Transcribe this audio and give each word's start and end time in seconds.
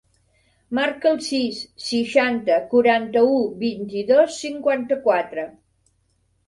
Marca 0.77 1.09
el 1.15 1.19
sis, 1.25 1.59
seixanta, 1.89 2.57
quaranta-u, 2.73 3.39
vint-i-dos, 3.63 4.43
cinquanta-quatre. 4.47 5.47